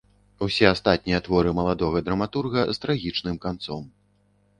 Усе 0.45 0.65
астатнія 0.75 1.19
творы 1.27 1.51
маладога 1.59 2.01
драматурга 2.07 2.65
з 2.79 2.81
трагічным 2.87 3.37
канцом. 3.45 3.83